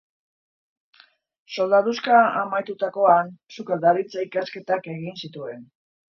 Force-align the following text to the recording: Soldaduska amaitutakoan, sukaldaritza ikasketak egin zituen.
Soldaduska 1.57 2.15
amaitutakoan, 2.43 3.29
sukaldaritza 3.57 4.23
ikasketak 4.29 4.89
egin 4.95 5.21
zituen. 5.27 5.61